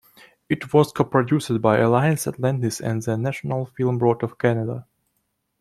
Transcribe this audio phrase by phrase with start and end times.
[0.49, 4.87] It was coproduced by Alliance Atlantis and the National Film Board of Canada.